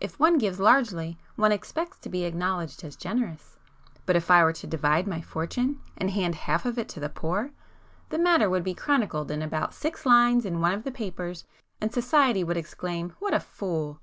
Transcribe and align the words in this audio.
If 0.00 0.18
one 0.18 0.38
gives 0.38 0.58
largely, 0.58 1.18
one 1.36 1.52
expects 1.52 2.00
to 2.00 2.08
be 2.08 2.24
acknowledged 2.24 2.82
as 2.82 2.96
generous,—but 2.96 4.16
if 4.16 4.28
I 4.28 4.42
were 4.42 4.52
to 4.54 4.66
divide 4.66 5.06
my 5.06 5.20
fortune, 5.20 5.80
and 5.96 6.10
hand 6.10 6.34
half 6.34 6.66
of 6.66 6.80
it 6.80 6.88
to 6.88 6.98
the 6.98 7.08
poor, 7.08 7.52
the 8.08 8.18
matter 8.18 8.50
would 8.50 8.64
be 8.64 8.74
chronicled 8.74 9.30
in 9.30 9.40
about 9.40 9.72
six 9.72 10.04
lines 10.04 10.44
in 10.44 10.60
one 10.60 10.72
of 10.74 10.82
the 10.82 10.90
papers, 10.90 11.44
and 11.80 11.94
society 11.94 12.42
would 12.42 12.56
exclaim 12.56 13.14
'What 13.20 13.32
a 13.32 13.38
fool! 13.38 14.00